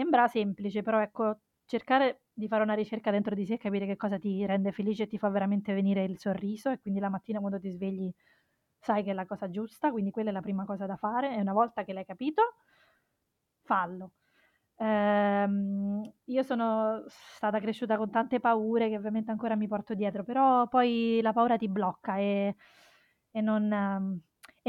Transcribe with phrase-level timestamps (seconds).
[0.00, 3.96] sembra semplice, però ecco, cercare di fare una ricerca dentro di sé e capire che
[3.96, 7.38] cosa ti rende felice e ti fa veramente venire il sorriso e quindi la mattina
[7.40, 8.10] quando ti svegli
[8.78, 11.40] sai che è la cosa giusta, quindi quella è la prima cosa da fare e
[11.40, 12.42] una volta che l'hai capito,
[13.62, 14.12] fallo.
[14.76, 20.68] Ehm, io sono stata cresciuta con tante paure che ovviamente ancora mi porto dietro, però
[20.68, 22.54] poi la paura ti blocca e,
[23.30, 24.20] e non, ehm,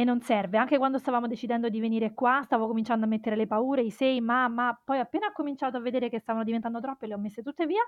[0.01, 0.57] e non serve.
[0.57, 4.19] Anche quando stavamo decidendo di venire qua, stavo cominciando a mettere le paure, i sei,
[4.19, 7.41] ma, ma poi appena ho cominciato a vedere che stavano diventando troppe, le ho messe
[7.43, 7.81] tutte via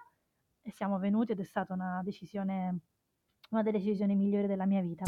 [0.61, 2.79] e siamo venuti ed è stata una decisione,
[3.49, 5.05] una delle decisioni migliori della mia vita.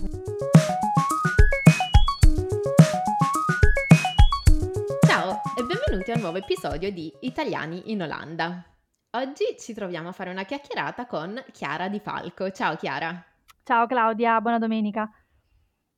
[5.08, 8.64] Ciao e benvenuti a un nuovo episodio di Italiani in Olanda.
[9.12, 12.52] Oggi ci troviamo a fare una chiacchierata con Chiara Di Falco.
[12.52, 13.24] Ciao Chiara.
[13.64, 15.10] Ciao Claudia, buona domenica.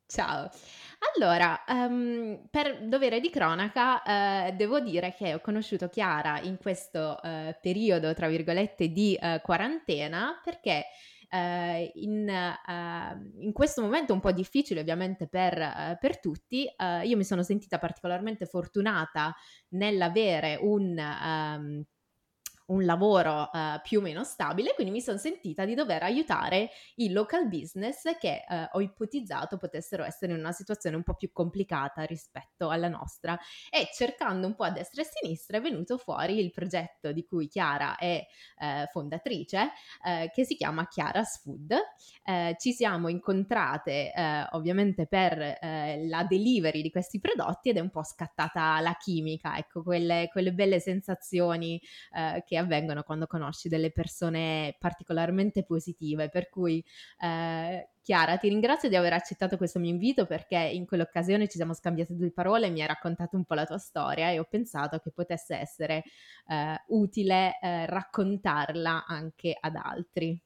[0.08, 0.50] Ciao.
[1.16, 7.22] Allora, um, per dovere di cronaca, eh, devo dire che ho conosciuto Chiara in questo
[7.22, 10.86] eh, periodo, tra virgolette, di eh, quarantena perché
[11.30, 17.06] eh, in, eh, in, questo momento un po' difficile ovviamente per, eh, per tutti, eh,
[17.06, 19.36] io mi sono sentita particolarmente fortunata
[19.70, 20.98] nell'avere un...
[20.98, 21.84] Um,
[22.68, 27.12] un lavoro uh, più o meno stabile, quindi mi sono sentita di dover aiutare i
[27.12, 32.04] local business che uh, ho ipotizzato potessero essere in una situazione un po' più complicata
[32.04, 33.38] rispetto alla nostra
[33.70, 37.24] e cercando un po' a destra e a sinistra è venuto fuori il progetto di
[37.24, 38.26] cui Chiara è
[38.60, 39.72] uh, fondatrice
[40.34, 41.74] che si chiama Chiara's Food.
[42.58, 44.12] ci siamo incontrate
[44.52, 49.84] ovviamente per la delivery di questi prodotti ed è un po' scattata la chimica, ecco,
[49.84, 51.80] quelle, quelle belle sensazioni
[52.46, 56.30] che avvengono quando conosci delle persone particolarmente positive.
[56.30, 56.84] Per cui,
[57.20, 61.74] eh, Chiara, ti ringrazio di aver accettato questo mio invito perché in quell'occasione ci siamo
[61.74, 65.12] scambiate due parole mi hai raccontato un po' la tua storia e ho pensato che
[65.12, 66.04] potesse essere
[66.48, 70.42] eh, utile eh, raccontarla anche ad altri.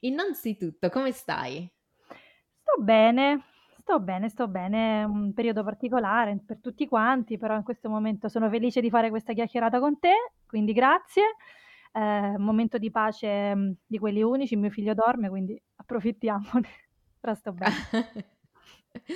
[0.00, 1.70] Innanzitutto, come stai?
[2.06, 3.44] Sto bene,
[3.86, 8.30] Sto bene, sto bene, è un periodo particolare per tutti quanti, però in questo momento
[8.30, 11.36] sono felice di fare questa chiacchierata con te, quindi grazie.
[11.92, 16.66] Eh, un momento di pace mm, di quelli unici, mio figlio dorme, quindi approfittiamone.
[17.20, 17.74] Però sto bene.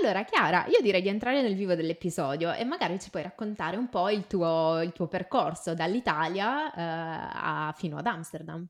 [0.00, 3.90] Allora, Chiara, io direi di entrare nel vivo dell'episodio e magari ci puoi raccontare un
[3.90, 8.66] po' il tuo, il tuo percorso dall'Italia eh, a, fino ad Amsterdam.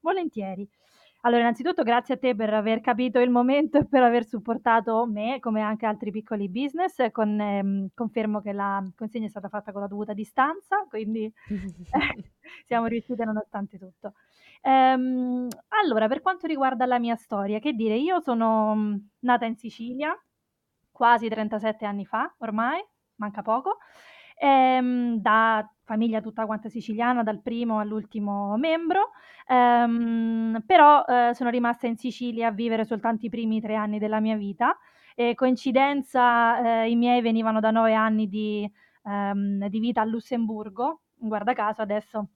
[0.00, 0.68] Volentieri.
[1.26, 5.40] Allora, innanzitutto grazie a te per aver capito il momento e per aver supportato me,
[5.40, 7.10] come anche altri piccoli business.
[7.10, 11.30] Con, ehm, confermo che la consegna è stata fatta con la dovuta distanza, quindi
[12.64, 14.12] siamo riusciti nonostante tutto.
[14.62, 15.48] Ehm,
[15.82, 20.16] allora, per quanto riguarda la mia storia, che dire, io sono mm, nata in Sicilia
[20.92, 22.80] quasi 37 anni fa, ormai,
[23.16, 23.78] manca poco,
[24.38, 29.12] ehm, da famiglia tutta quanta siciliana, dal primo all'ultimo membro,
[29.46, 34.20] ehm, però eh, sono rimasta in Sicilia a vivere soltanto i primi tre anni della
[34.20, 34.76] mia vita.
[35.14, 38.70] E coincidenza, eh, i miei venivano da nove anni di,
[39.04, 42.28] ehm, di vita a Lussemburgo, guarda caso adesso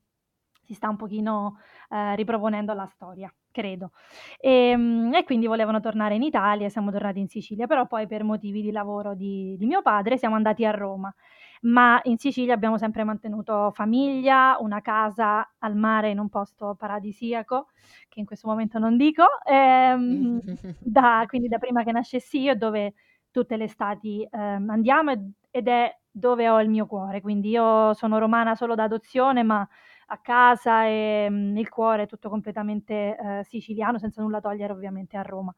[0.63, 1.59] si sta un pochino
[1.91, 3.91] eh, riproponendo la storia, credo.
[4.39, 8.23] E, ehm, e, quindi volevano tornare in Italia, siamo tornati in Sicilia, però poi per
[8.23, 11.13] motivi di lavoro di, di mio padre siamo andati a Roma
[11.61, 17.69] ma in Sicilia abbiamo sempre mantenuto famiglia, una casa al mare in un posto paradisiaco,
[18.09, 20.41] che in questo momento non dico, ehm,
[20.79, 22.95] da, quindi da prima che nascessi io, dove
[23.31, 25.13] tutte le estati eh, andiamo
[25.51, 29.67] ed è dove ho il mio cuore, quindi io sono romana solo da adozione, ma
[30.13, 34.73] a casa e mh, mm, il cuore è tutto completamente eh, siciliano, senza nulla togliere
[34.73, 35.55] ovviamente a Roma,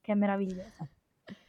[0.00, 0.88] che è meravigliosa.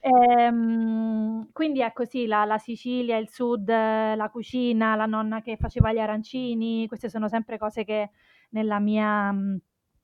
[0.02, 5.94] Ehm, quindi ecco sì, la la Sicilia, il sud, la cucina, la nonna che faceva
[5.94, 8.12] gli arancini, queste sono sempre cose che
[8.50, 9.58] nella mia, mhmm,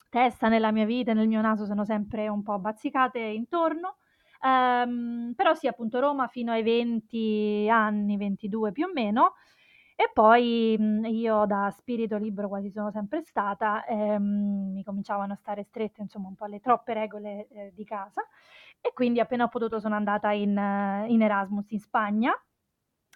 [0.10, 3.98] testa, nella mia vita nel mio naso sono sempre un po' bazzicate intorno.
[4.42, 9.34] Ehm, però sì, appunto Roma fino ai 20 anni, 22 più o meno,
[10.02, 15.36] e poi, mhmm, io da spirito libero quasi sono sempre stata, ehm, mi cominciavano a
[15.36, 18.22] stare strette, insomma, un po' le troppe regole, ehm, di casa
[18.80, 20.52] e quindi appena ho potuto sono andata in
[21.10, 22.32] in Erasmus in Spagna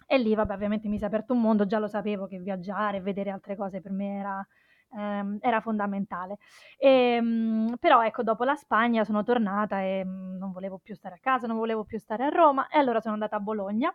[0.06, 2.98] e lì vabbè ovviamente mi si è aperto un mondo, già lo sapevo che viaggiare
[2.98, 4.46] e vedere altre cose per me era
[4.96, 6.36] ehm, era fondamentale.
[6.78, 11.18] Ehm, però ecco dopo la Spagna sono tornata e, mhmm, non volevo più stare a
[11.20, 13.90] casa, non volevo più stare a Roma e allora sono andata a Bologna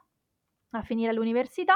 [0.72, 1.76] a finire l'università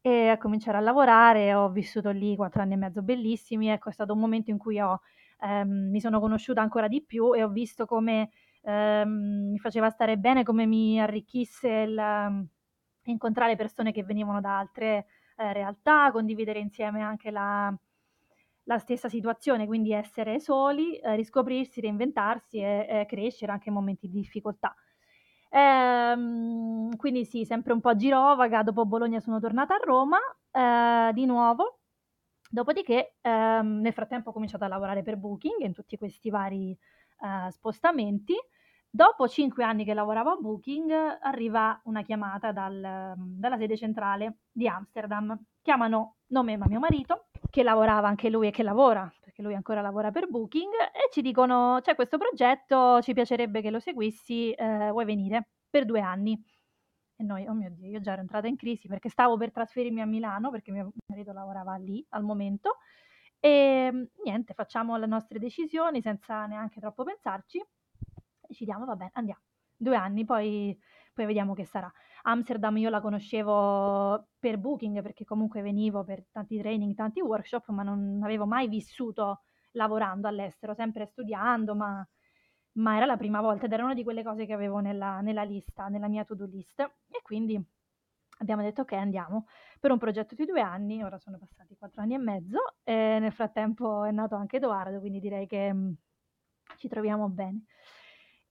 [0.00, 1.54] e a cominciare a lavorare.
[1.54, 4.80] Ho vissuto lì 4 anni e mezzo bellissimi, ecco è stato un momento in cui
[4.80, 5.00] ho
[5.40, 8.30] ehm, mi sono conosciuta ancora di più e ho visto come
[8.62, 12.48] ehm, mi faceva stare bene, come mi arricchisse il,
[13.04, 15.06] incontrare persone che venivano da altre
[15.36, 17.74] eh, realtà, condividere insieme anche la,
[18.64, 24.08] la, stessa situazione, quindi essere soli, eh, riscoprirsi, reinventarsi e, e, crescere anche in momenti
[24.08, 24.74] di difficoltà.
[25.50, 30.18] Ehm, quindi sì, sempre un po' girovaga, dopo Bologna sono tornata a Roma
[30.50, 31.80] eh, di nuovo,
[32.50, 37.50] dopodiché ehm, nel frattempo ho cominciato a lavorare per Booking in tutti questi vari eh,
[37.50, 38.34] spostamenti
[38.92, 44.66] Dopo 5 anni che lavoravo a Booking, arriva una chiamata dal, dalla sede centrale di
[44.66, 45.40] Amsterdam.
[45.62, 49.08] Chiamano non me, ma mio marito, che lavorava anche lui e che lavora,
[49.40, 53.70] perché lui ancora lavora per Booking, e ci dicono: c'è questo progetto, ci piacerebbe che
[53.70, 56.40] lo seguissi, eh, vuoi venire per due anni?
[57.16, 60.00] E noi, oh mio Dio, io già ero entrata in crisi perché stavo per trasferirmi
[60.00, 62.76] a Milano, perché mio marito lavorava lì al momento.
[63.38, 67.62] E niente, facciamo le nostre decisioni senza neanche troppo pensarci
[68.50, 69.40] decidiamo, va bene, andiamo.
[69.76, 70.76] Due anni, poi,
[71.14, 71.90] poi vediamo che sarà.
[72.22, 77.82] Amsterdam io la conoscevo per Booking perché comunque venivo per tanti training, tanti workshop, ma
[77.82, 82.06] non avevo mai vissuto lavorando all'estero, sempre studiando, ma,
[82.72, 85.42] ma era la prima volta ed era una di quelle cose che avevo nella, nella
[85.42, 86.80] lista, nella mia to-do list.
[86.80, 87.62] E quindi
[88.38, 89.46] abbiamo detto ok, andiamo
[89.78, 93.32] per un progetto di due anni, ora sono passati quattro anni e mezzo e nel
[93.32, 95.94] frattempo è nato anche Edoardo, quindi direi che mh,
[96.76, 97.64] ci troviamo bene.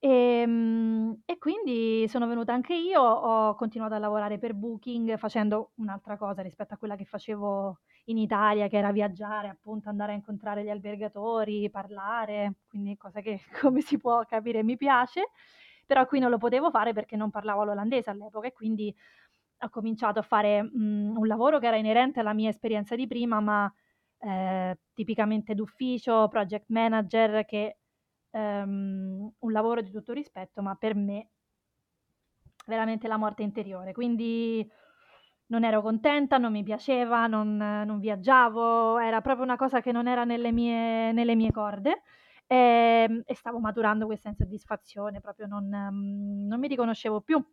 [0.02, 6.16] Ehm, e quindi sono venuta anche io, ho continuato a lavorare per Booking facendo un'altra
[6.18, 10.64] cosa rispetto a quella che facevo in Italia, che era viaggiare, appunto andare a incontrare
[10.64, 15.32] gli albergatori, parlare, quindi cosa che come si può capire mi piace,
[15.86, 18.96] però qui non lo potevo fare perché non parlavo l'olandese all'epoca e quindi
[19.62, 23.40] ho cominciato a fare, mhmm, un lavoro che era inerente alla mia esperienza di prima,
[23.42, 23.72] ma,
[24.20, 27.78] ehm, tipicamente d'ufficio, project manager che
[28.32, 31.30] ehm, un lavoro di tutto rispetto, ma per me
[32.66, 33.94] veramente la morte interiore.
[33.94, 34.68] Quindi
[35.48, 40.08] non ero contenta, non mi piaceva, non, non viaggiavo, era proprio una cosa che non
[40.08, 42.04] era nelle mie, nelle mie corde
[42.48, 47.44] e, ehm, e, stavo maturando questa insoddisfazione, proprio non, non mi riconoscevo più.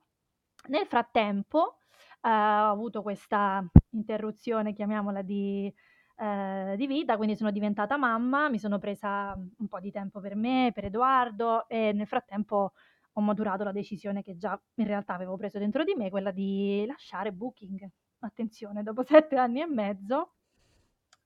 [0.69, 1.79] Nel frattempo
[2.23, 5.73] eh, ho avuto questa interruzione, chiamiamola, di
[6.17, 10.35] eh, di vita, quindi sono diventata mamma, mi sono presa un po' di tempo per
[10.35, 12.73] me, per Edoardo e nel frattempo
[13.13, 16.85] ho maturato la decisione che già in realtà avevo preso dentro di me, quella di
[16.87, 17.89] lasciare Booking.
[18.21, 20.35] Attenzione, dopo sette anni e mezzo,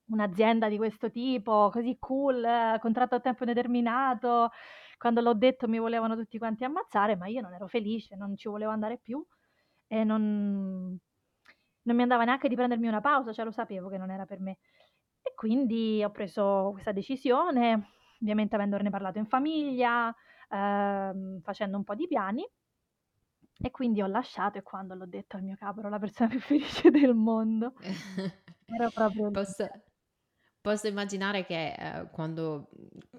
[0.07, 4.51] un'azienda di questo tipo, così cool, contratto a tempo indeterminato,
[4.99, 8.49] quando l'ho detto mi volevano tutti quanti ammazzare, ma io non ero felice, non ci
[8.49, 9.25] volevo andare più
[9.87, 10.97] e non,
[11.83, 14.41] non mi andava neanche di prendermi una pausa, cioè lo sapevo che non era per
[14.41, 14.59] me.
[15.23, 17.89] E quindi ho preso questa decisione,
[18.21, 20.15] ovviamente avendone parlato in famiglia,
[20.49, 22.49] ehm, facendo un po' di piani.
[23.63, 26.41] E quindi ho lasciato e quando l'ho detto al mio capo ero la persona più
[26.41, 27.75] felice del mondo.
[28.73, 29.31] Ero proprio...
[29.31, 29.69] Posso,
[30.63, 32.69] Posso immaginare che eh, quando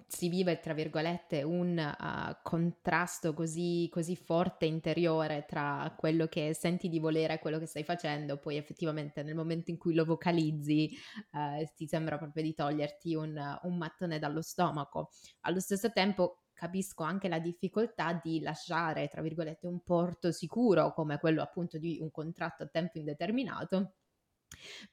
[0.05, 6.87] si vive, tra virgolette, un uh, contrasto così, così, forte interiore tra quello che senti
[6.87, 10.95] di volere e quello che stai facendo, poi effettivamente nel momento in cui lo vocalizzi
[11.31, 15.09] uh, ti sembra proprio di toglierti un, un mattone dallo stomaco.
[15.41, 21.17] Allo stesso tempo capisco anche la difficoltà di lasciare, tra virgolette, un porto sicuro come
[21.17, 23.93] quello appunto di un contratto a tempo indeterminato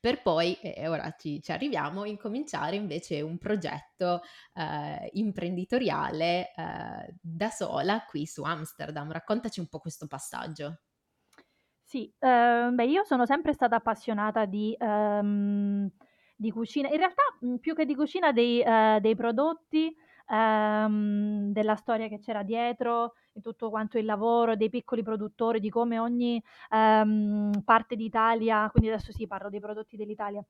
[0.00, 4.22] per poi, e ora ci, ci, arriviamo, incominciare invece un progetto
[4.54, 9.10] eh, imprenditoriale eh, da sola qui su Amsterdam.
[9.10, 10.80] Raccontaci un po' questo passaggio.
[11.82, 15.90] Sì, eh, beh, io sono sempre stata appassionata di, um,
[16.36, 17.22] di cucina, in realtà
[17.58, 19.96] più che di cucina dei, uh, dei prodotti,
[20.28, 25.70] um, della storia che c'era dietro, di tutto quanto il lavoro dei piccoli produttori, di
[25.70, 30.44] come ogni ehm, parte d'Italia, quindi adesso sì parlo dei prodotti dell'Italia,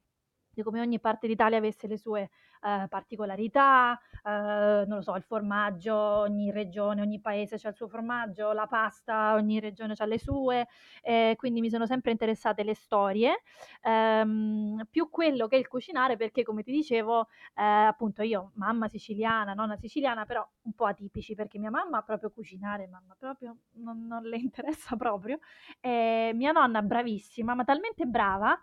[0.59, 2.31] di come ogni parte d'Italia avesse le sue
[2.63, 7.87] eh, particolarità, eh, non lo so, il formaggio, ogni regione, ogni paese ha il suo
[7.89, 10.67] formaggio, la pasta, ogni regione ha le sue,
[11.03, 13.43] eh, quindi mi sono sempre interessate le storie,
[13.83, 19.55] ehm, più quello che il cucinare, perché come ti dicevo, eh, appunto io, mamma siciliana,
[19.55, 24.23] nonna siciliana, però un po' atipici, perché mia mamma proprio cucinare, mamma proprio non, non
[24.25, 25.39] le interessa proprio,
[25.83, 28.59] mia nonna bravissima, ma talmente brava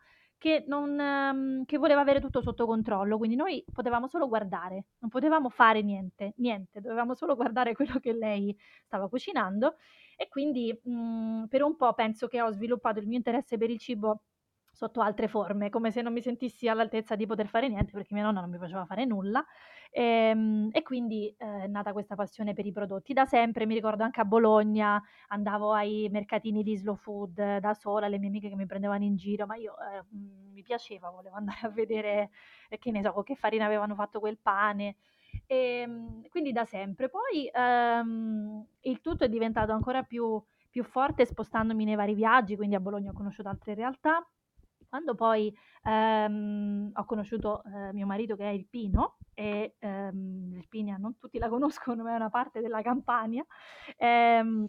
[0.45, 5.09] che, non, ehm, che voleva avere tutto sotto controllo, quindi noi potevamo solo guardare, non
[5.09, 9.75] potevamo fare niente, niente, dovevamo solo guardare quello che lei stava cucinando
[10.15, 13.79] e quindi mh, per un po' penso che ho sviluppato il mio interesse per il
[13.79, 14.21] cibo
[14.75, 18.24] sotto altre forme, come se non mi sentissi all'altezza di poter fare niente, perché mia
[18.24, 19.44] nonna non mi faceva fare nulla.
[19.91, 23.13] Ehm, e quindi, ehm, è nata questa passione per i prodotti.
[23.13, 28.08] Da sempre, mi ricordo anche a Bologna, andavo ai mercatini di slow food da sola,
[28.08, 31.60] le mie amiche che mi prendevano in giro, ma io, ehm, mi piaceva, volevo andare
[31.63, 32.29] a vedere,
[32.70, 34.98] ehm, che ne so, che farina avevano fatto quel pane.
[35.48, 37.10] Ehm, quindi da sempre.
[37.10, 40.41] Poi, ehm, il tutto è diventato ancora più
[40.75, 44.27] più forte spostandomi nei vari viaggi, quindi a Bologna ho conosciuto altre realtà.
[44.95, 51.17] Quando poi, ehm, ho conosciuto, ehm, mio marito che è ilpino e, ehm, l'Irpinia non
[51.17, 53.45] tutti la conoscono, ma è una parte della Campania,
[53.97, 54.65] ehm,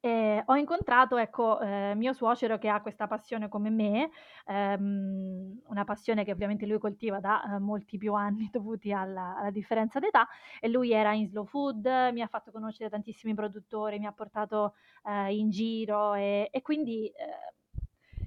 [0.00, 4.10] ehm, ho incontrato, ecco, ehm, mio suocero che ha questa passione come me,
[4.46, 9.50] ehm, una passione che ovviamente lui coltiva da, ehm, molti più anni dovuti alla alla
[9.50, 10.26] differenza d'età
[10.60, 14.74] e lui era in slow food, mi ha fatto conoscere tantissimi produttori, mi ha portato,
[15.04, 17.54] ehm, in giro e e quindi, ehm,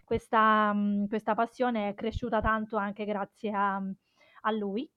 [0.10, 3.82] questa mhmm, questa passione è cresciuta tanto anche grazie a
[4.44, 4.90] a lui.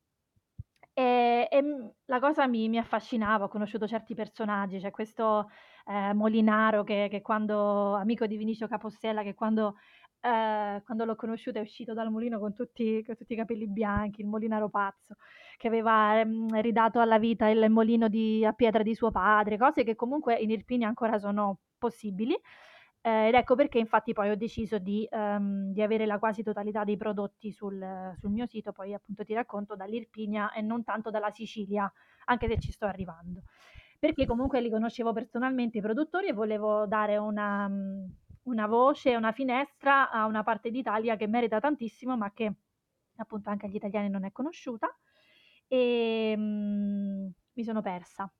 [0.94, 5.48] Ehm, e, mhmm, la cosa mi mi affascinava, ho conosciuto certi personaggi, c'è questo,
[5.86, 9.76] ehm, Molinaro che che quando amico di Vinicio Capostella, che quando
[10.20, 14.20] ehm, quando l'ho conosciuto è uscito dal mulino con tutti con tutti i capelli bianchi,
[14.20, 15.16] il Molinaro pazzo,
[15.56, 19.84] che aveva, ehm, ridato alla vita il molino di a pietra di suo padre, cose
[19.84, 22.38] che comunque in Irpinia ancora sono possibili.
[23.04, 26.84] Ehm, ed ecco perché infatti poi ho deciso di ehm, di avere la quasi totalità
[26.84, 31.30] dei prodotti sul sul mio sito, poi appunto ti racconto dall'Irpinia e non tanto dalla
[31.30, 31.92] Sicilia,
[32.26, 33.42] anche se ci sto arrivando.
[33.98, 39.30] Perché comunque li conoscevo personalmente i produttori e volevo dare una mhmm, una voce, una
[39.32, 42.52] finestra a una parte d'Italia che merita tantissimo, ma che
[43.16, 44.88] appunto anche agli italiani non è conosciuta.
[45.68, 48.32] Ehm, mi sono persa.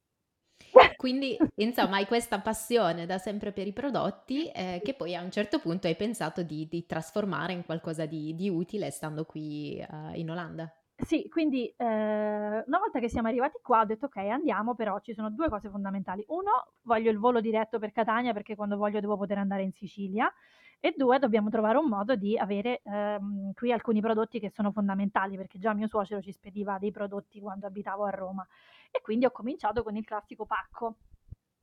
[1.03, 5.33] Quindi, insomma, hai questa passione da sempre per i prodotti, ehm, che poi a un
[5.33, 10.13] certo punto hai pensato di di trasformare in qualcosa di di utile stando qui, uhm,
[10.15, 10.73] in Olanda.
[11.05, 15.15] Sì, quindi, ehm, una volta che siamo arrivati qua ho detto: "Okay, andiamo, però ci
[15.15, 16.25] sono 2 cose fondamentali.
[16.29, 16.51] 1,
[16.83, 20.33] voglio il volo diretto per Catania, perché quando voglio devo poter andare in Sicilia,
[20.79, 25.37] e 2, dobbiamo trovare un modo di avere, ehm, qui alcuni prodotti che sono fondamentali,
[25.37, 28.47] perché già mio suocero ci spediva dei prodotti quando abitavo a Roma.
[28.91, 30.97] E quindi ho cominciato con il classico pacco,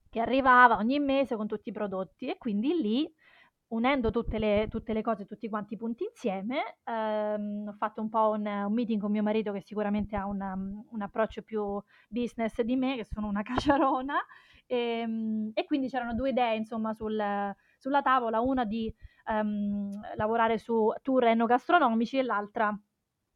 [0.09, 3.13] che arrivava ogni mese con tutti i prodotti e quindi lì,
[3.69, 8.09] unendo tutte le tutte le cose, tutti quanti i punti insieme, ehm, ho fatto un
[8.09, 11.81] po' un un meeting con mio marito che sicuramente ha un mhmm, un approccio più
[12.07, 13.41] business di me, che sono una
[13.77, 14.17] caciarona,
[14.67, 17.21] ehm, e quindi c'erano 2 idee insomma sul
[17.77, 18.93] sulla tavola, una di,
[19.25, 22.77] ehm, lavorare su tour enogastronomici e l'altra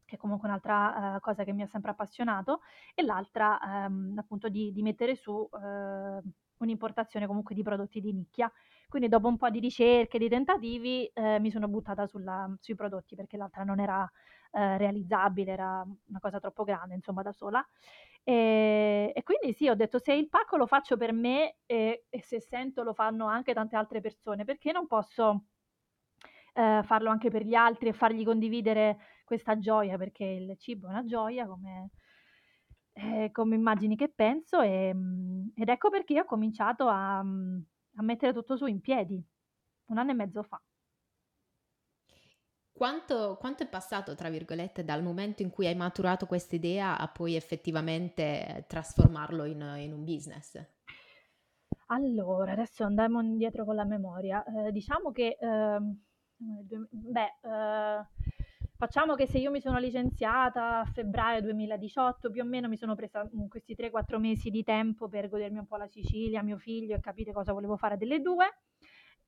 [0.05, 2.59] che è comunque un'altra, ehm, cosa che mi ha sempre appassionato,
[2.93, 6.21] e l'altra, ehm, appunto di di mettere su, ehm,
[6.57, 8.51] un'importazione comunque di prodotti di nicchia.
[8.89, 13.15] Quindi dopo un po' di ricerche, di tentativi, ehm, mi sono buttata sulla sui prodotti
[13.15, 14.09] perché l'altra non era,
[14.51, 17.65] ehm, realizzabile, era una cosa troppo grande insomma da sola.
[18.23, 22.21] Ehm, e quindi sì, ho detto: "Se il pacco lo faccio per me e e
[22.21, 25.45] se sento lo fanno anche tante altre persone, perché non posso,
[26.53, 30.91] ehm, farlo anche per gli altri e fargli condividere questa gioia?" Perché il cibo è
[30.91, 31.89] una gioia come
[32.95, 37.63] ehm, come immagini che penso, ehm, ed ecco perché ho cominciato a mhmm,
[37.95, 39.23] a mettere tutto su in piedi,
[39.87, 40.61] 1 anno e mezzo fa.
[42.71, 47.35] Quanto quanto è passato, tra virgolette, dal momento in cui hai maturato quest'idea a poi
[47.35, 50.59] effettivamente trasformarlo in in un business?
[51.87, 54.43] Allora, adesso andiamo indietro con la memoria.
[54.45, 58.07] Ehm, diciamo che, duem beh, ehm,
[58.83, 62.95] facciamo che se io mi sono licenziata a febbraio 2018, più o meno mi sono
[62.95, 66.57] presa, mhmm, questi 3, 4 mesi di tempo per godermi un po' la Sicilia, mio
[66.57, 68.45] figlio e capire cosa volevo fare delle 2.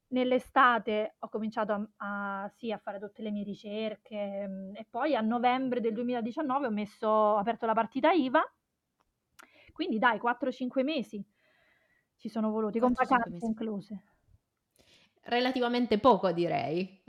[0.08, 5.16] Nell'estate ho cominciato a a sì, a fare tutte le mie ricerche, mhmm, e poi
[5.16, 8.42] a novembre del 2019 ho messo ho aperto la partita IVA.
[9.72, 11.26] Quindi dai 4, 5 mesi
[12.18, 14.04] ci sono voluti, con 4-5 vacanze incluse.
[15.24, 17.04] Relativamente poco direi.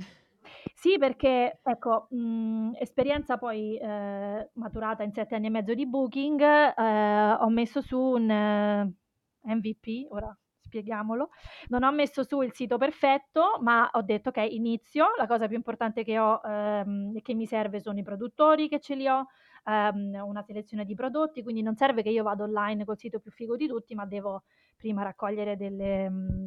[0.87, 6.40] Sì, perché ecco, mhmm, esperienza poi, ehm, maturata in 7 anni e mezzo di Booking,
[6.40, 8.93] ehm, ho messo su un
[9.43, 11.31] MVP, ora spieghiamolo,
[11.71, 15.57] non ho messo su il sito perfetto, ma ho detto: "Okay, inizio, la cosa più
[15.57, 19.26] importante che ho, ehm, e che mi serve sono i produttori che ce li ho,
[19.64, 23.33] ehm, una selezione di prodotti, quindi non serve che io vada online col sito più
[23.33, 24.45] figo di tutti, ma devo
[24.87, 26.47] prima raccogliere delle mhmm,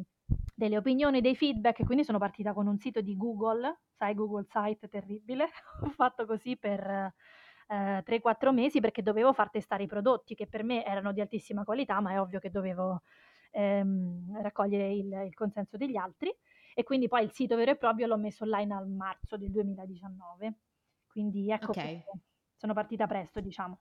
[0.54, 4.88] delle opinioni, dei feedback", quindi sono partita con un sito di Google, sai Google Site
[4.88, 5.44] terribile,
[5.82, 7.12] ho fatto così per,
[7.68, 11.20] ehm, 3, 4 mesi perché dovevo far testare i prodotti, che per me erano di
[11.20, 13.02] altissima qualità, ma è ovvio che dovevo,
[13.52, 16.34] ehm, raccogliere il il consenso degli altri.
[16.74, 20.58] e quindi poi il sito vero e proprio l'ho messo online a marzo del 2019.
[21.06, 22.06] Quindi ecco Okay.
[22.56, 23.80] sono partita presto, diciamo.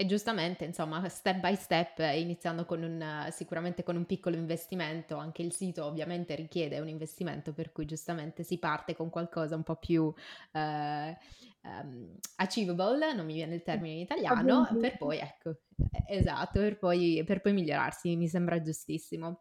[0.00, 5.42] E giustamente, insomma, step by step, iniziando con un sicuramente con un piccolo investimento, anche
[5.42, 9.74] il sito ovviamente richiede un investimento, per cui giustamente si parte con qualcosa un po'
[9.74, 10.12] più,
[10.52, 11.16] ehm,
[11.62, 15.50] ehm, achievable, non mi viene il termine in italiano, per poi ecco
[15.90, 19.40] e esatto, per poi per poi migliorarsi, mi sembra giustissimo.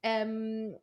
[0.00, 0.78] Ehm,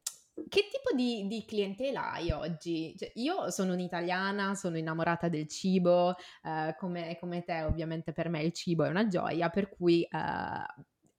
[0.50, 2.96] che tipo di di clientela hai oggi?
[2.98, 8.42] Cioè, io sono un'italiana, sono innamorata del cibo, ehm, come come te ovviamente per me
[8.44, 10.66] il cibo è una gioia, per cui, ehm,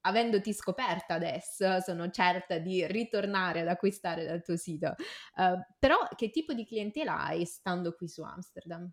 [0.07, 4.95] avendoti scoperta adesso, sono certa di ritornare ad acquistare dal tuo sito.
[5.37, 8.91] Ehm, però che tipo di clientela hai stando qui su Amsterdam?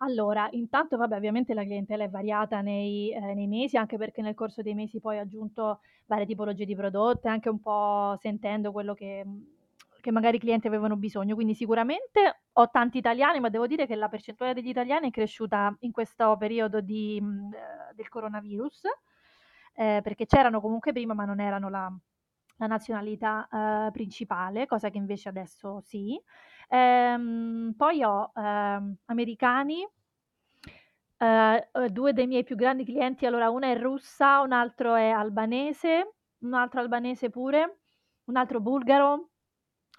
[0.00, 4.34] Allora, intanto vabbè, ovviamente la clientela è variata nei ehm, nei mesi, anche perché nel
[4.34, 8.92] corso dei mesi poi ho aggiunto varie tipologie di prodotti, anche un po' sentendo quello
[8.92, 9.54] che mhmm,
[10.02, 11.34] che magari i clienti avevano bisogno.
[11.34, 15.74] Quindi sicuramente ho tanti italiani, ma devo dire che la percentuale degli italiani è cresciuta
[15.80, 18.82] in questo periodo di mhmm, ehm, del coronavirus,
[19.76, 21.90] ehm, perché c'erano comunque prima, ma non erano la
[22.56, 26.20] la nazionalità, ehm, principale, cosa che invece adesso sì.
[26.68, 29.86] Ehm, poi ho, ehm, americani,
[31.18, 35.08] ehm, uhm, 2 dei miei più grandi clienti, allora una è russa, un altro è
[35.10, 37.78] albanese, un altro albanese pure,
[38.24, 39.30] un altro bulgaro,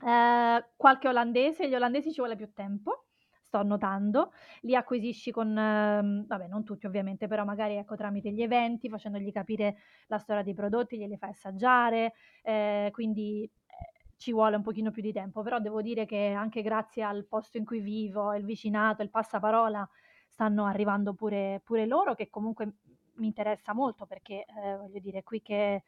[0.05, 3.06] ehm, qualche olandese, gli olandesi ci vuole più tempo,
[3.47, 4.31] sto notando.
[4.61, 9.31] Li acquisisci con mhmm, vabbè non tutti ovviamente, però magari ecco tramite gli eventi, facendogli
[9.31, 9.77] capire
[10.07, 12.13] la storia dei prodotti, glieli fai assaggiare,
[12.43, 15.41] ehm, quindi, ehm, ci vuole un pochino più di tempo.
[15.43, 19.87] Però devo dire che anche grazie al posto in cui vivo, il vicinato, il passaparola,
[20.29, 22.75] stanno arrivando pure pure loro, che comunque
[23.15, 25.83] mi interessa molto perché, ehm, voglio dire, è qui che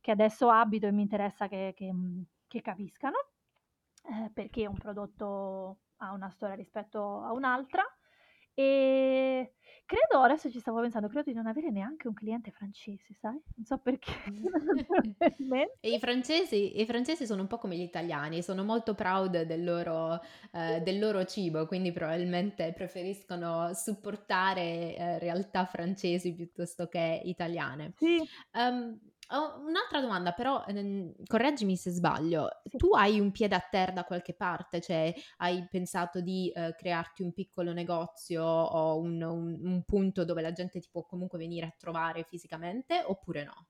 [0.00, 1.92] che adesso abito e mi interessa che che
[2.46, 3.16] che capiscano,
[4.08, 7.82] ehm, perché un prodotto ha una storia rispetto a un'altra.
[8.54, 9.48] Ehm,
[9.86, 13.64] credo adesso ci stavo pensando, credo di non avere neanche un cliente francese, sai, non
[13.64, 14.12] so perché,
[15.82, 19.64] E i francesi i francesi sono un po' come gli italiani, sono molto proud del
[19.64, 20.20] loro
[20.52, 27.94] ehm, del loro cibo, quindi probabilmente preferiscono supportare, ehm, realtà francesi piuttosto che italiane.
[27.98, 28.30] Sì.
[28.52, 32.80] Ehm, ho un'altra domanda però, ehm, correggimi se sbaglio, Sì.
[32.80, 34.80] tu hai un piede a terra da qualche parte?
[34.80, 40.42] Cioè, hai pensato di, ehm, crearti un piccolo negozio o un un un punto dove
[40.42, 43.66] la gente ti può comunque venire a trovare fisicamente oppure no?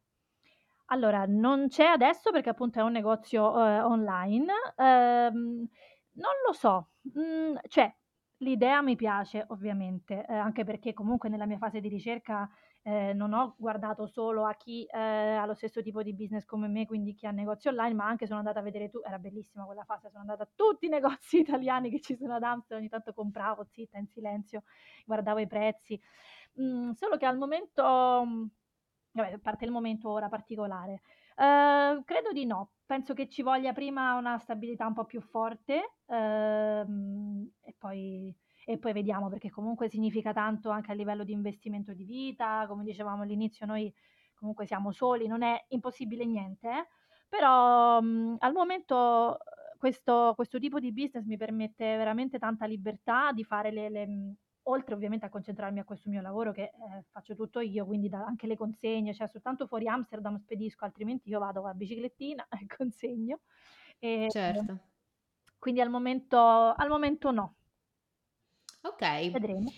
[0.93, 4.53] Allora, non c'è adesso perché appunto è un negozio, uhm, online.
[4.77, 5.69] Ehm,
[6.15, 7.95] non lo so, mhmm, cioè
[8.39, 12.49] l'idea mi piace ovviamente, ehm, anche perché comunque nella mia fase di ricerca,
[12.83, 16.69] ehm, non ho guardato solo a chi, ehm, ha lo stesso tipo di business come
[16.69, 19.65] me, quindi chi ha negozi online, ma anche sono andata a vedere tu era bellissima
[19.65, 22.89] quella fase, sono andata a tutti i negozi italiani che ci sono ad Amsterdam, ogni
[22.89, 24.63] tanto compravo zitta, in silenzio,
[25.07, 26.01] guardavo i prezzi.
[26.55, 27.83] Mhmm, solo che al momento
[28.25, 28.51] mhmm,
[29.13, 31.01] vabbè, parte il momento ora particolare,
[31.37, 32.73] ehm, credo di no.
[32.87, 38.35] Penso che ci voglia prima una stabilità un po' più forte, ehm, e poi
[38.73, 42.85] e poi vediamo, perché comunque significa tanto anche a livello di investimento di vita, come
[42.85, 43.93] dicevamo all'inizio noi
[44.35, 46.87] comunque siamo soli, non è impossibile niente, eh,
[47.29, 49.37] però, mhmm, al momento, uhm,
[49.79, 54.35] questo questo tipo di business mi permette veramente tanta libertà di fare le le mhmm,
[54.65, 58.25] oltre ovviamente a concentrarmi a questo mio lavoro che, ehm, faccio tutto io, quindi da
[58.25, 63.41] anche le consegne, cioè soltanto fuori Amsterdam spedisco, altrimenti io vado a biciclettina e consegno.
[63.99, 64.73] Ehm, Certo.
[65.59, 67.57] quindi al momento al momento no.
[68.85, 69.31] Okay.
[69.33, 69.73] Vedremo.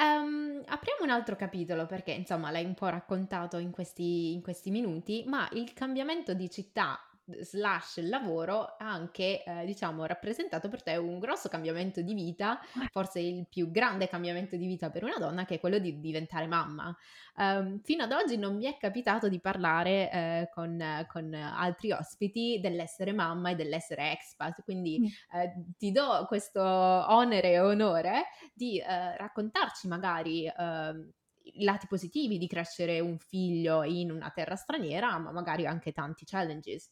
[0.00, 4.70] Ehm, apriamo un altro capitolo perché insomma l'hai un po' raccontato in questi in questi
[4.70, 7.00] minuti, ma il cambiamento di città
[7.40, 12.60] slash lavoro ha anche, ehm, diciamo rappresentato per te un grosso cambiamento di vita,
[12.90, 16.46] forse il più grande cambiamento di vita per una donna che è quello di diventare
[16.46, 16.96] mamma.
[17.36, 22.58] Ehm, fino ad oggi non mi è capitato di parlare, ehm, con con altri ospiti
[22.60, 25.08] dell'essere mamma e dell'essere expat, quindi, Mh.
[25.32, 31.10] ehm, ti do questo onere e onore di, ehm, raccontarci magari, ehm,
[31.54, 36.24] i lati positivi di crescere un figlio in una terra straniera, ma magari anche tanti
[36.26, 36.90] challenges.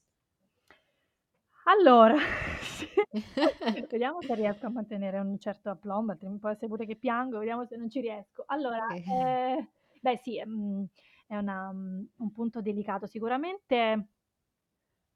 [1.68, 2.16] Allora,
[3.72, 7.38] sì, vediamo se riesco a mantenere un certo aplomb, altrim può essere pure che piango,
[7.38, 8.44] vediamo se non ci riesco.
[8.46, 9.68] Allora, ehm,
[10.00, 10.84] beh sì, mhmm,
[11.26, 14.08] è una mhmm, un punto delicato sicuramente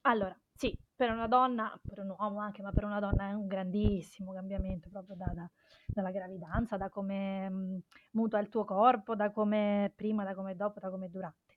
[0.03, 3.47] allora, sì, per una donna, per un uomo anche, ma per una donna è un
[3.47, 5.51] grandissimo cambiamento proprio da da
[5.87, 7.79] dalla gravidanza, da come, mhmm,
[8.13, 11.57] mutua il tuo corpo, da come prima, da come dopo, da come durante.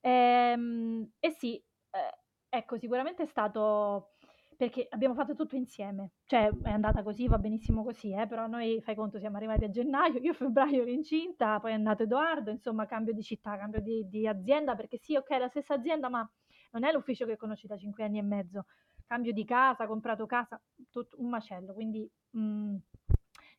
[0.00, 1.56] Ehm, e sì,
[1.90, 2.10] ehm,
[2.48, 4.14] ecco sicuramente è stato
[4.60, 8.78] perché abbiamo fatto tutto insieme, cioè è andata così, va benissimo così, eh, però noi,
[8.82, 12.50] fai conto, siamo arrivati a gennaio, io a febbraio ero incinta, poi è nato Edoardo,
[12.50, 16.10] insomma cambio di città, cambio di, di azienda, perché sì, ok, è la stessa azienda,
[16.10, 16.30] ma
[16.72, 18.66] non è l'ufficio che conosci da cinque anni e mezzo,
[19.06, 22.76] cambio di casa, comprato casa, tutto un macello, quindi mh, mm,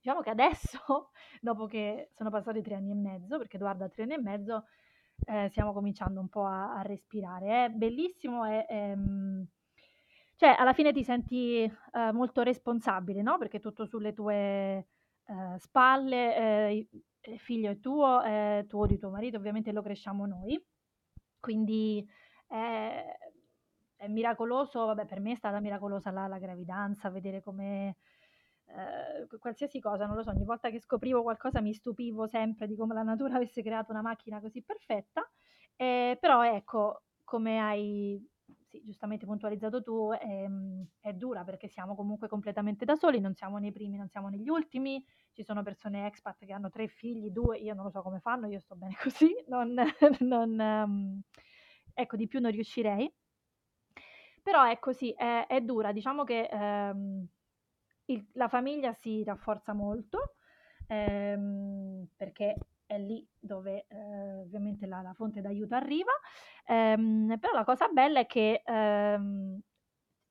[0.02, 1.10] diciamo che adesso,
[1.42, 4.66] dopo che sono passati tre anni e mezzo, perché Edoardo ha tre anni e mezzo,
[5.26, 7.66] eh, stiamo cominciando un po' a, a respirare.
[7.66, 9.42] È bellissimo, è, è, mm,
[10.42, 13.38] cioè alla fine ti senti eh, molto responsabile, no?
[13.38, 14.34] Perché tutto sulle tue
[15.28, 16.88] eh, spalle, eh,
[17.30, 20.60] il figlio è tuo, è tuo di tuo marito, ovviamente lo cresciamo noi.
[21.40, 22.04] Quindi
[22.48, 23.06] è,
[23.98, 27.98] è miracoloso, vabbè, per me è stata miracolosa la, la gravidanza, vedere come
[28.66, 32.76] eh, qualsiasi cosa, non lo so, ogni volta che scoprivo qualcosa mi stupivo sempre di
[32.76, 35.22] come la natura avesse creato una macchina così perfetta.
[35.76, 38.31] Eh, però ecco, come hai
[38.72, 43.36] sì, giustamente puntualizzato tu, è, ehm, è, dura perché siamo comunque completamente da soli, non
[43.36, 45.04] siamo nei primi, non siamo negli ultimi,
[45.34, 48.48] ci sono persone expat che hanno tre figli, due, io non lo so come fanno,
[48.48, 49.76] io sto bene così, non,
[50.20, 51.22] non, um,
[51.94, 53.14] ecco, di più non riuscirei.
[54.42, 57.28] Però ecco sì, è, è dura, diciamo che um,
[58.06, 60.36] il, la famiglia si rafforza molto
[60.88, 62.56] um, perché
[62.92, 66.12] è lì dove eh, ovviamente la, la, fonte d'aiuto arriva,
[66.66, 69.60] ehm, però la cosa bella è che ehm,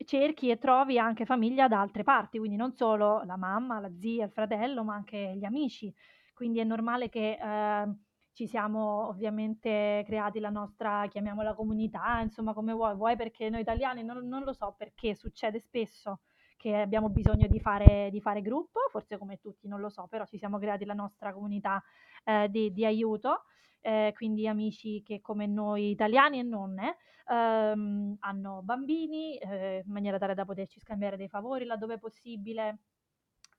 [0.04, 4.24] cerchi e trovi anche famiglia da altre parti, quindi non solo la mamma, la zia,
[4.24, 5.92] il fratello, ma anche gli amici,
[6.34, 7.94] quindi è normale che eh,
[8.32, 14.02] ci siamo ovviamente creati la nostra, chiamiamola comunità, insomma come vuoi, vuoi perché noi italiani?
[14.02, 16.20] Non, non lo so perché succede spesso
[16.56, 20.26] che abbiamo bisogno di fare, di fare gruppo, forse come tutti, non lo so, però
[20.26, 21.82] ci siamo creati la nostra comunità
[22.24, 23.44] eh, di, di, aiuto,
[23.80, 26.96] eh, quindi amici che come noi italiani e non eh,
[27.30, 32.80] ehm, hanno bambini, eh, in maniera tale da poterci scambiare dei favori laddove possibile.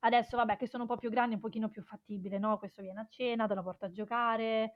[0.03, 2.57] Adesso, vabbè, che sono un po' più grandi, è un pochino più fattibile, no?
[2.57, 4.73] Questo viene a cena, te lo porta a giocare,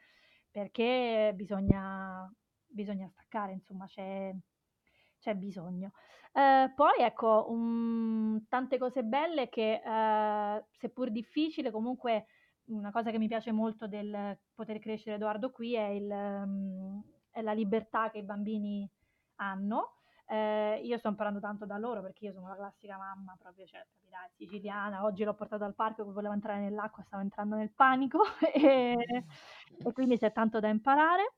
[0.52, 2.32] perché bisogna,
[2.66, 4.32] bisogna staccare, insomma, c'è,
[5.20, 5.92] c'è bisogno.
[6.32, 12.26] Eh, poi ecco, um, tante cose belle che eh, seppur difficile, comunque
[12.68, 17.42] una cosa che mi piace molto del poter crescere Edoardo qui è, il, um, è
[17.42, 18.90] la libertà che i bambini
[19.36, 19.94] hanno.
[20.28, 23.86] Eh, io sto imparando tanto da loro perché io sono la classica mamma, proprio cioè,
[23.92, 25.04] capirai, siciliana.
[25.04, 28.22] Oggi l'ho portato al parco che voleva entrare nell'acqua, stavo entrando nel panico
[28.54, 29.26] e,
[29.78, 31.34] e quindi c'è tanto da imparare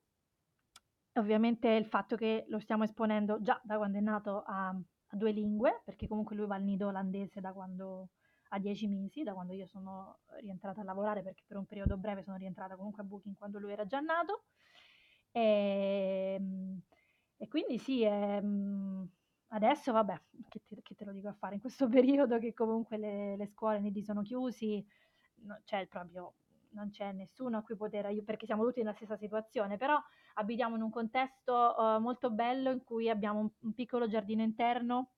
[1.20, 5.32] ovviamente il fatto che lo stiamo esponendo già da quando è nato a, a due
[5.32, 8.10] lingue, perché comunque lui va al nido olandese da quando
[8.50, 12.24] ha dieci mesi, da quando io sono rientrata a lavorare, perché per un periodo breve
[12.24, 14.44] sono rientrata comunque a Booking quando lui era già nato.
[15.32, 16.82] E, ehm,
[17.38, 19.08] e quindi sì, è, ehm,
[19.50, 22.98] adesso vabbè, che te, che te, lo dico a fare, in questo periodo che comunque
[22.98, 24.86] le, le scuole nidi sono chiusi,
[25.44, 26.36] no, c'è proprio
[26.72, 30.00] non c'è nessuno a cui poter aiutare, perché siamo tutti nella stessa situazione, però
[30.36, 35.12] abitiamo in un contesto uh, molto bello in cui abbiamo un, un, piccolo giardino interno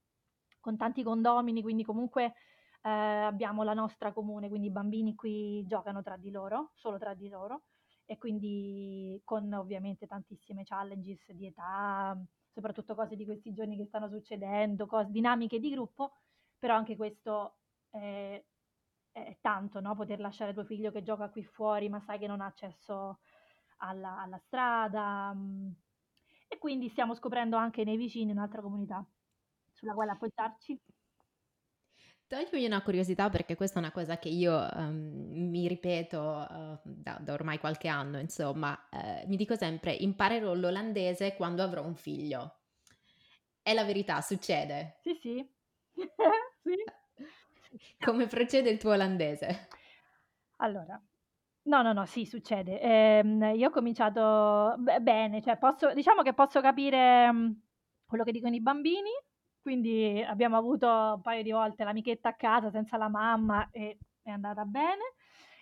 [0.60, 2.34] con tanti condomini, quindi comunque
[2.82, 2.88] uh,
[3.28, 7.30] abbiamo la nostra comune, quindi i bambini qui giocano tra di loro, solo tra di
[7.30, 7.64] loro,
[8.06, 12.18] e quindi con ovviamente tantissime challenges di età,
[12.52, 16.14] soprattutto cose di questi giorni che stanno succedendo, cose, dinamiche di gruppo,
[16.58, 17.58] però anche questo
[17.90, 18.44] è
[19.12, 19.96] è tanto, no?
[19.96, 23.20] Poter lasciare tuo figlio che gioca qui fuori, ma sai che non ha accesso
[23.78, 25.34] alla, alla strada.
[25.34, 25.72] Mm.
[26.48, 29.06] E quindi stiamo scoprendo anche nei vicini un'altra comunità
[29.72, 30.80] sulla quale appoggiarci.
[32.30, 37.18] Toglimi una curiosità perché questa è una cosa che io um, mi ripeto uh, da,
[37.20, 42.60] da, ormai qualche anno, insomma, uh, mi dico sempre imparerò l'olandese quando avrò un figlio.
[43.64, 44.98] È la verità, succede?
[45.02, 45.50] Sì, sì.
[46.62, 46.76] sì.
[48.06, 49.68] Come procede il tuo olandese?
[50.58, 51.02] Allora,
[51.64, 52.80] no, no, no, sì, succede.
[52.80, 57.52] Ehm, io ho cominciato bene, cioè posso, diciamo che posso capire mm,
[58.06, 59.10] quello che dicono i bambini,
[59.70, 64.32] quindi abbiamo avuto un paio di volte l'amichetta a casa senza la mamma e è
[64.32, 65.14] andata bene.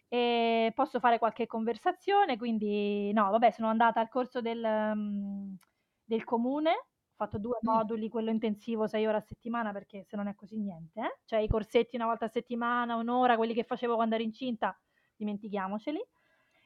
[0.07, 5.57] E posso fare qualche conversazione, quindi no, vabbè, sono andata al corso del, um,
[6.05, 10.35] del comune fatto due moduli, quello intensivo 6 ore a settimana perché se non è
[10.35, 11.19] così niente, eh.
[11.25, 14.79] Cioè i corsetti una volta a settimana, 1 ora, quelli che facevo quando ero incinta,
[15.17, 16.01] dimentichiamoceli.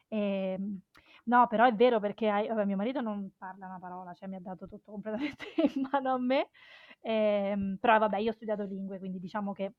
[0.09, 0.81] Ehm,
[1.25, 4.35] no, però è vero perché hai vabbè mio marito non parla una parola, cioè mi
[4.35, 6.49] ha dato tutto completamente in mano a me,
[7.01, 9.73] ehm, però vabbè io ho studiato lingue, quindi diciamo che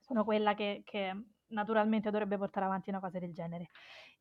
[0.00, 1.12] sono quella che che
[1.48, 3.68] naturalmente dovrebbe portare avanti una cosa del genere.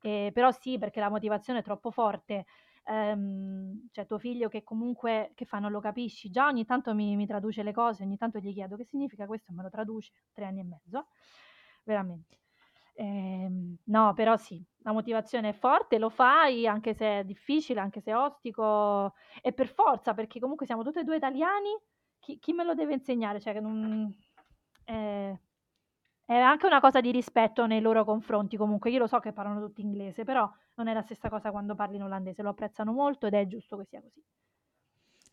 [0.02, 2.46] Ehm, però sì, perché la motivazione è troppo forte
[2.86, 7.16] ehm, cioè tuo figlio che comunque che fa non lo capisci, già ogni tanto mi
[7.16, 10.12] mi traduce le cose, ogni tanto gli chiedo: "Che significa questo?" E me lo traduce,
[10.34, 11.08] 3 anni e mezzo,
[11.84, 12.40] veramente.
[12.96, 18.02] Ehm, no, però sì, la motivazione è forte, lo fai anche se è difficile, anche
[18.02, 21.70] se è ostico, e per forza, perché comunque siamo tutte e 2 italiani,
[22.24, 23.40] chi chi me lo deve insegnare?
[23.40, 24.14] Cioè non
[24.86, 25.38] è
[26.26, 28.90] è anche una cosa di rispetto nei loro confronti comunque.
[28.92, 31.98] Io lo so che parlano tutti inglese, però non è la stessa cosa quando parli
[31.98, 34.24] in olandese, lo apprezzano molto ed è giusto che sia così.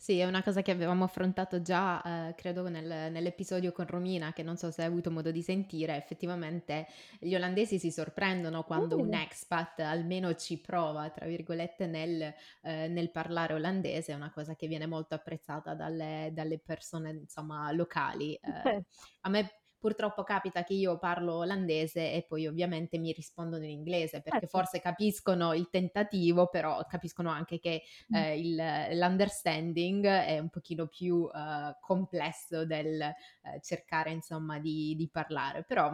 [0.02, 4.42] Sì, è una cosa che avevamo affrontato già, ehm, credo nel nell'episodio con Romina, che
[4.42, 5.94] non so se hai avuto modo di sentire.
[5.96, 6.86] Effettivamente
[7.18, 12.32] gli olandesi si sorprendono quando un Uh, expat almeno ci "prova", tra virgolette, nel
[12.62, 17.70] ehm, nel parlare olandese, è una cosa che viene molto apprezzata dalle dalle persone, insomma,
[17.72, 18.34] locali.
[18.40, 23.64] Ehm, certo, a me purtroppo capita che io parlo olandese e poi ovviamente mi rispondono
[23.64, 24.60] in inglese, perché certo.
[24.60, 28.24] forse capiscono il tentativo, però capiscono anche che Mh.
[28.24, 35.08] ehm, il l'understanding è un pochino più, uhm, complesso del, ehm, cercare insomma di di
[35.10, 35.90] parlare, però,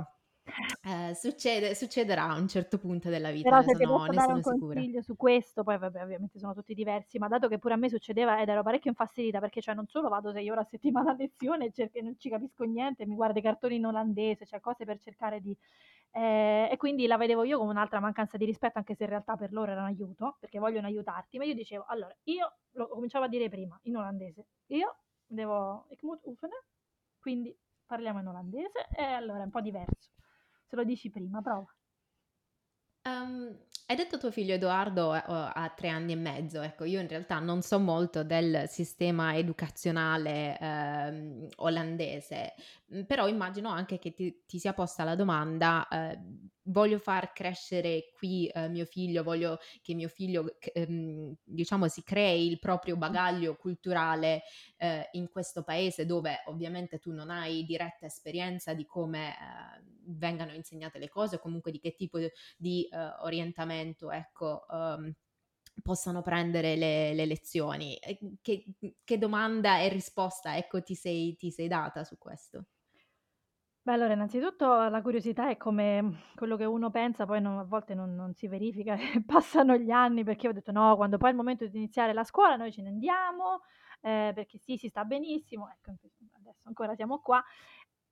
[0.83, 4.19] ehm, succede succederà a un certo punto della vita, Però ne se sono posso ne
[4.19, 4.83] dare un sono sicura.
[4.83, 7.89] consiglio su questo, poi vabbè ovviamente sono tutti diversi, ma dato che pure a me
[7.89, 11.15] succedeva ed ero parecchio infastidita perché cioè non solo vado 6 ore a settimana a
[11.15, 14.99] lezione e non ci capisco niente, mi guardo i cartoni in olandese, cioè cose per
[14.99, 15.57] cercare di
[16.13, 19.37] ehm, e quindi la vedevo io come un'altra mancanza di rispetto, anche se in realtà
[19.37, 23.27] per loro era un aiuto, perché vogliono aiutarti, ma io dicevo: "Allora, io" lo cominciavo
[23.27, 25.87] a dire prima in olandese: "Io devo
[27.21, 27.57] quindi
[27.87, 30.16] parliamo in olandese", e allora è un po' diverso.
[30.71, 31.67] Se lo dici prima, prova.
[33.05, 33.57] Uhm,
[33.89, 37.39] hai detto tuo figlio Edoardo, o ha 3 anni e mezzo, ecco io in realtà
[37.39, 42.55] non so molto del sistema educazionale, ehm, olandese,
[42.89, 48.11] mhmm, però immagino anche che ti ti sia posta la domanda, ehm: "Voglio far crescere
[48.13, 53.55] qui, ehm, mio figlio, voglio che mio figlio ehm, diciamo si crei il proprio bagaglio
[53.55, 54.43] culturale,
[54.79, 60.53] ehm, in questo paese dove ovviamente tu non hai diretta esperienza di come, ehm, vengano
[60.55, 62.19] insegnate le cose o comunque di che tipo
[62.57, 65.13] di, uhm, orientamento, ecco, uhm,
[65.83, 67.99] possano prendere le le lezioni.
[68.43, 68.65] Che
[69.05, 72.67] che domanda e risposta, ecco, ti sei ti sei data su questo?
[73.87, 77.95] Beh, allora innanzitutto la curiosità è come quello che uno pensa poi no a volte
[77.95, 81.37] non non si verifica passano gli anni, perché ho detto: "No, quando poi è il
[81.37, 83.61] momento di iniziare la scuola noi ce ne andiamo,
[84.01, 85.95] ehm, perché sì, si sta benissimo." Ecco,
[86.33, 87.41] adesso ancora siamo qua.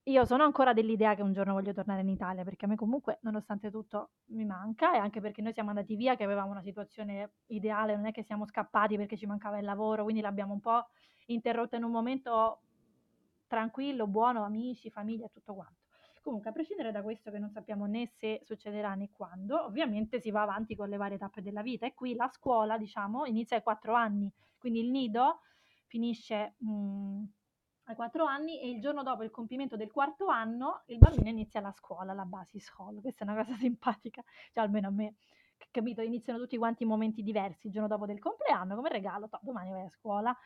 [0.07, 3.19] Io sono ancora dell'idea che un giorno voglio tornare in Italia, perché a me comunque,
[3.23, 7.37] nonostante tutto, mi manca e anche perché noi siamo andati via che avevamo una situazione
[7.47, 10.89] ideale, non è che siamo scappati perché ci mancava il lavoro, quindi l'abbiamo un po'
[11.27, 12.65] interrotta in un momento
[13.47, 15.87] tranquillo, buono, amici, famiglia tutto quanto.
[16.21, 20.31] Comunque, a prescindere da questo che non sappiamo né se succederà né quando, ovviamente si
[20.31, 23.63] va avanti con le varie tappe della vita e qui la scuola, diciamo, inizia ai
[23.63, 25.41] 4 anni, quindi il nido
[25.87, 27.23] finisce mh,
[27.85, 31.61] ai 4 anni e il giorno dopo il compimento del quarto anno il bambino inizia
[31.61, 33.01] la scuola, la Basishol.
[33.01, 35.15] Questa è una cosa simpatica, cioè almeno a me,
[35.71, 36.03] capito?
[36.03, 39.71] Iniziano tutti quanti in momenti diversi, il giorno dopo del compleanno, come regalo, toh, domani
[39.71, 40.37] vai a scuola.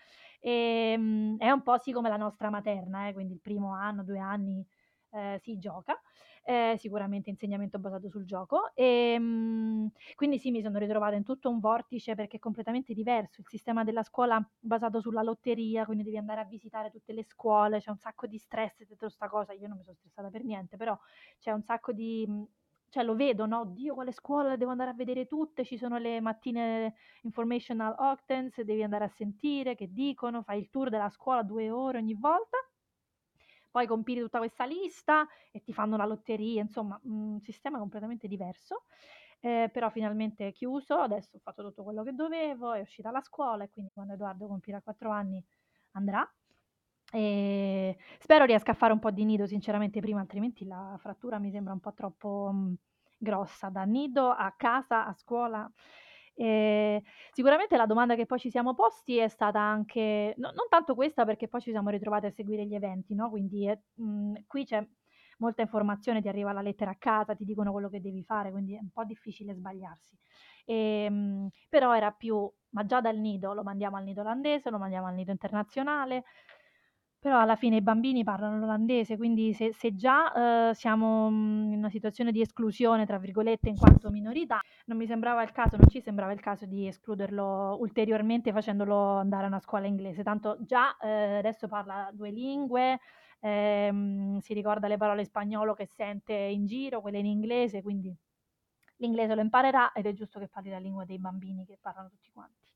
[0.41, 4.19] Ehm, è un po' sì come la nostra materna, eh, quindi il primo anno, 2
[4.19, 4.67] anni,
[5.11, 6.01] ehm, si gioca,
[6.49, 8.71] ehm, sicuramente insegnamento basato sul gioco.
[8.75, 13.41] Ehm, quindi sì, mi sono ritrovata in tutto un vortice perché è completamente diverso.
[13.41, 17.81] Il sistema della scuola basato sulla lotteria, quindi devi andare a visitare tutte le scuole,
[17.81, 19.53] c'è un sacco di stress dietro 'sta cosa.
[19.53, 20.99] Io non mi sono stressata per niente, però
[21.39, 22.45] c'è un sacco di mhmm,
[22.91, 26.21] cioè lo vedo, no: "Oddio quale scuola, devo andare a vedere tutte, ci sono le
[26.21, 31.71] mattine informational octans, devi andare a sentire che dicono, fai il tour della scuola 2
[31.71, 32.57] ore ogni volta,
[33.71, 38.85] poi compili tutta questa lista e ti fanno la lotteria, insomma, un sistema completamente diverso.
[39.41, 43.21] Ehm, però finalmente è chiuso, adesso ho fatto tutto quello che dovevo, è uscita la
[43.21, 45.45] scuola e quindi quando Edoardo compirà 4 anni
[45.93, 46.29] andrà.
[47.13, 51.51] Ehm, spero riesca a fare un po' di nido sinceramente prima, altrimenti la frattura mi
[51.51, 52.75] sembra un po' troppo, mhmm,
[53.17, 55.71] grossa, da nido a casa, a scuola.
[56.41, 57.01] Ehm,
[57.33, 61.25] sicuramente la domanda che poi ci siamo posti è stata anche no non tanto questa
[61.25, 64.87] perché poi ci siamo ritrovati a seguire gli eventi, no, quindi è mhmm, qui c'è
[65.39, 68.75] molta informazione, ti arriva la lettera a casa, ti dicono quello che devi fare, quindi
[68.77, 70.17] è un po' difficile sbagliarsi.
[70.65, 75.07] Ehm, però era più: ma già dal nido lo mandiamo al nido olandese, lo mandiamo
[75.07, 76.25] al nido internazionale,
[77.19, 81.79] però alla fine i bambini parlano l'olandese, quindi se se già, uhm, siamo, mhmm, in
[81.79, 85.89] una situazione di "esclusione" tra virgolette in quanto minorità, non mi sembrava il caso non
[85.89, 90.23] ci sembrava il caso di escluderlo ulteriormente facendolo andare a una scuola inglese.
[90.23, 92.99] Tanto già, ehm, adesso parla 2 lingue,
[93.41, 98.15] ehm, si ricorda le parole spagnolo che sente in giro, quelle in inglese, quindi
[98.99, 102.31] l'inglese lo imparerà ed è giusto che parli la lingua dei bambini che parlano tutti
[102.33, 102.68] quanti.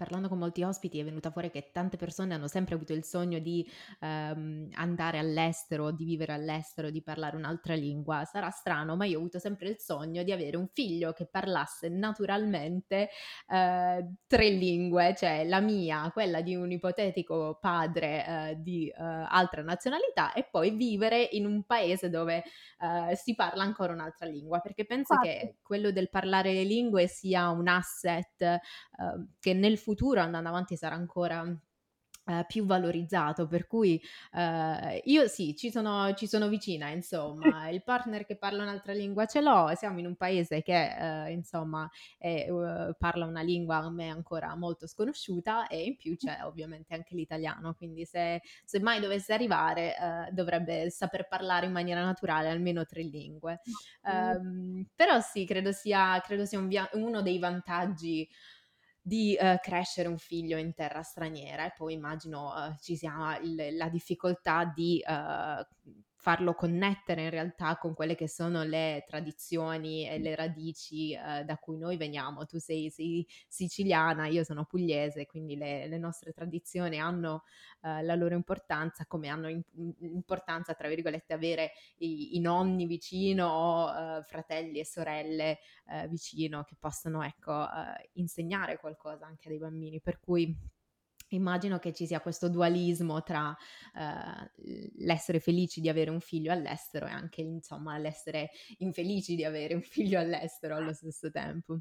[0.00, 3.38] Parlando con molti ospiti è venuta fuori che tante persone hanno sempre avuto il sogno
[3.38, 8.24] di ehm, andare all'estero, di vivere all'estero, di parlare un'altra lingua.
[8.24, 11.90] Sarà strano, ma io ho avuto sempre il sogno di avere un figlio che parlasse
[11.90, 13.10] naturalmente
[13.46, 19.60] eh, tre lingue, cioè la mia, quella di un ipotetico padre eh, di eh, altra
[19.60, 22.42] nazionalità e poi vivere in un paese dove
[22.78, 25.28] eh, si parla ancora un'altra lingua, perché penso Infatti.
[25.28, 28.60] che quello del parlare le lingue sia un asset eh,
[29.38, 29.88] che nel futuro
[30.20, 31.44] andando avanti sarà ancora
[32.30, 34.00] eh, più valorizzato, per cui
[34.32, 39.26] eh, io sì, ci sono, ci sono vicina, insomma, il partner che parla un'altra lingua
[39.26, 43.90] ce l'ho, siamo in un paese che, eh, insomma, è, uh, parla una lingua a
[43.90, 49.00] me ancora molto sconosciuta e in più c'è ovviamente anche l'italiano, quindi se, se mai
[49.00, 53.60] dovesse arrivare eh, dovrebbe saper parlare in maniera naturale almeno tre lingue.
[54.02, 58.28] Um, però sì, credo sia, credo sia un via- uno dei vantaggi
[59.10, 63.74] di uh, crescere un figlio in terra straniera e poi immagino uh, ci sia il,
[63.76, 65.66] la difficoltà di uh,
[66.20, 71.56] farlo connettere in realtà con quelle che sono le tradizioni e le radici eh, da
[71.56, 72.44] cui noi veniamo.
[72.44, 77.44] Tu sei, sei, siciliana, io sono pugliese, quindi le, le nostre tradizioni hanno
[77.82, 79.62] eh, la loro importanza, come hanno in,
[80.00, 86.64] importanza, tra virgolette, avere i, i nonni vicino o eh, fratelli e sorelle eh, vicino
[86.64, 90.02] che possono, ecco, eh, insegnare qualcosa anche ai bambini.
[90.02, 90.54] Per cui
[91.30, 94.62] Immagino che ci sia questo dualismo tra uh,
[94.98, 99.82] l'essere felici di avere un figlio all'estero e anche, insomma, l'essere infelici di avere un
[99.82, 101.80] figlio all'estero allo stesso tempo.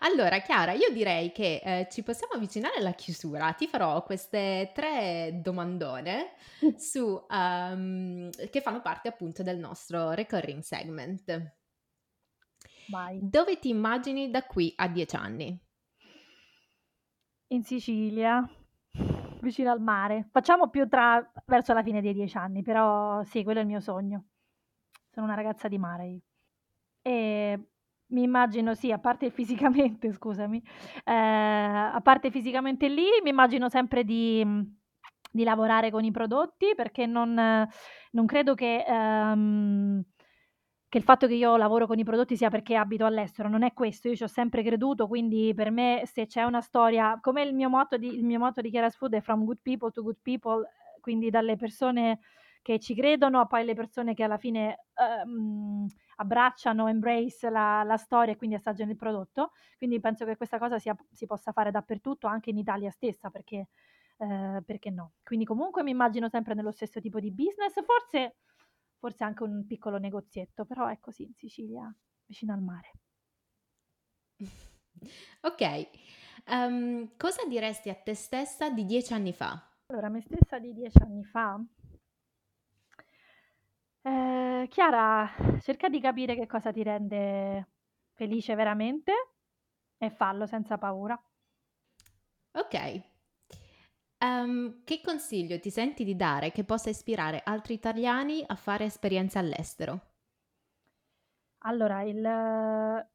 [0.00, 3.52] Allora, Chiara, io direi che eh, ci possiamo avvicinare alla chiusura.
[3.52, 6.32] Ti farò queste tre domandone
[6.76, 11.54] su, um, che fanno parte appunto del nostro recurring segment.
[12.88, 13.18] Vai.
[13.22, 15.58] Dove ti immagini da qui a dieci anni?
[17.52, 18.46] In Sicilia,
[19.40, 20.28] vicino al mare.
[20.30, 23.80] Facciamo più tra verso la fine dei dieci anni, però sì, quello è il mio
[23.80, 24.24] sogno.
[25.10, 26.20] Sono una ragazza di mare io.
[27.02, 27.60] E
[28.06, 30.62] mi immagino, sì, a parte fisicamente, scusami,
[31.04, 34.44] eh, a parte fisicamente lì, mi immagino sempre di,
[35.30, 40.02] di lavorare con i prodotti perché non, non credo che um,
[40.92, 43.72] che il fatto che io lavoro con i prodotti sia perché abito all'estero, non è
[43.72, 47.54] questo, io ci ho sempre creduto, quindi per me se c'è una storia, come il
[47.54, 50.18] mio motto di, il mio motto di Chiara's Food è from good people to good
[50.20, 50.68] people,
[51.00, 52.20] quindi dalle persone
[52.60, 54.84] che ci credono a poi le persone che alla fine
[55.24, 60.58] um, abbracciano, embrace la, la, storia e quindi assaggiano il prodotto, quindi penso che questa
[60.58, 63.68] cosa sia, si possa fare dappertutto, anche in Italia stessa, perché,
[64.18, 65.12] eh, perché no.
[65.24, 68.34] Quindi comunque mi immagino sempre nello stesso tipo di business, forse
[69.02, 71.92] forse anche un piccolo negozietto, però è così in Sicilia,
[72.24, 72.92] vicino al mare.
[75.40, 75.88] ok,
[76.46, 79.60] um, cosa diresti a te stessa di dieci anni fa?
[79.86, 81.60] Allora, me stessa di dieci anni fa?
[84.02, 87.70] Eh, Chiara, cerca di capire che cosa ti rende
[88.12, 89.12] felice veramente
[89.98, 91.20] e fallo senza paura.
[92.52, 93.02] Ok,
[94.22, 99.38] Um, che consiglio ti senti di dare che possa ispirare altri italiani a fare esperienze
[99.40, 100.00] all'estero?
[101.64, 102.18] Allora, il,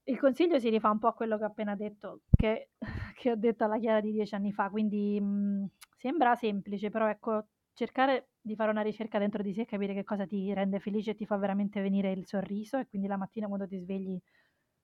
[0.03, 2.71] il, consiglio si rifà un po' a quello che ho appena detto, che,
[3.15, 5.65] che ho detto alla Chiara di dieci anni fa, quindi mh, mm,
[5.95, 10.03] sembra semplice, però ecco, cercare di fare una ricerca dentro di sé e capire che
[10.03, 13.47] cosa ti rende felice e ti fa veramente venire il sorriso e quindi la mattina
[13.47, 14.19] quando ti svegli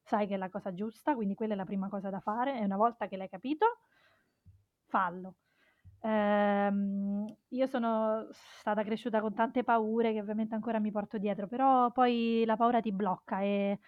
[0.04, 2.64] sai che è la cosa giusta, quindi quella è la prima cosa da fare e
[2.64, 3.66] una volta che l'hai capito,
[4.88, 5.36] fallo.
[6.06, 11.92] Ehm, io sono stata cresciuta con tante paure che ovviamente ancora mi porto dietro, però
[11.92, 13.80] poi la paura ti blocca e,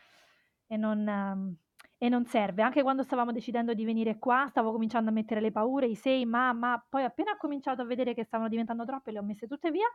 [0.67, 1.55] e, non, ehm,
[1.97, 2.61] e non serve.
[2.61, 6.25] Anche quando stavamo decidendo di venire qua, stavo cominciando a mettere le paure, i sei,
[6.25, 9.45] ma, ma poi appena ho cominciato a vedere che stavano diventando troppe, le ho messe
[9.47, 9.87] tutte via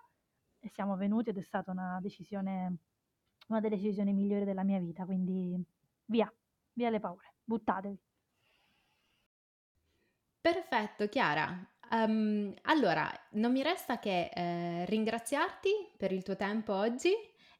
[0.58, 2.76] e siamo venuti ed è stata una decisione,
[3.48, 5.58] una delle decisioni migliori della mia vita, quindi
[6.06, 6.30] via,
[6.74, 7.98] via le paure, buttatevi.
[10.42, 11.66] Perfetto, Chiara.
[11.92, 17.12] Um, allora, non mi resta che eh, ringraziarti per il tuo tempo oggi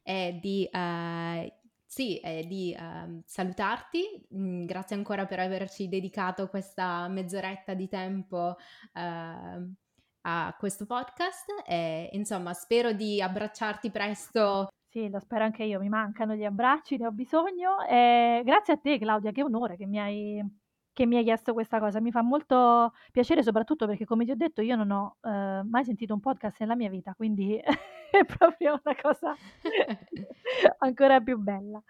[0.03, 1.53] e di, uh,
[1.85, 4.27] sì, e di uh, salutarti.
[4.33, 8.55] Mm, grazie ancora per averci dedicato questa mezz'oretta di tempo
[8.93, 9.73] uh,
[10.21, 14.69] a questo podcast e insomma spero di abbracciarti presto.
[14.87, 17.81] Sì, lo spero anche io, mi mancano gli abbracci, ne ho bisogno.
[17.85, 20.60] E grazie a te Claudia, che onore che mi hai
[20.93, 21.99] che mi hai chiesto questa cosa.
[21.99, 25.83] Mi fa molto piacere, soprattutto perché, come ti ho detto, io non ho eh, mai
[25.83, 27.57] sentito un podcast nella mia vita, quindi
[28.11, 29.35] è proprio una cosa
[30.79, 31.81] ancora più bella.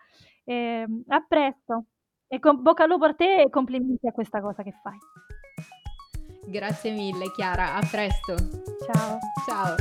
[0.44, 1.86] E, ehm, a presto
[2.28, 4.98] e con bocca al lupo a te e complimenti a questa cosa che fai.
[6.48, 8.36] Grazie mille Chiara, a presto.
[8.86, 9.20] Ciao.
[9.46, 9.76] Ciao.